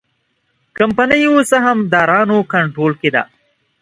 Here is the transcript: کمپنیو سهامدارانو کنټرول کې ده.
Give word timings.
کمپنیو 0.77 1.33
سهامدارانو 1.51 2.37
کنټرول 2.53 2.91
کې 3.01 3.09
ده. 3.15 3.23